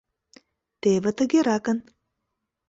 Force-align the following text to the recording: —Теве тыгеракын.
—Теве 0.81 1.11
тыгеракын. 1.17 1.77